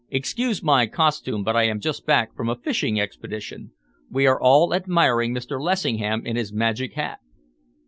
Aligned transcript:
Excuse 0.09 0.63
my 0.63 0.87
costume, 0.87 1.43
but 1.43 1.55
I 1.55 1.65
am 1.65 1.79
just 1.79 2.07
back 2.07 2.35
from 2.35 2.49
a 2.49 2.55
fishing 2.55 2.99
expedition. 2.99 3.71
We 4.09 4.25
are 4.25 4.41
all 4.41 4.73
admiring 4.73 5.31
Mr. 5.31 5.61
Lessingham 5.61 6.25
in 6.25 6.35
his 6.37 6.51
magic 6.51 6.93
hat." 6.93 7.19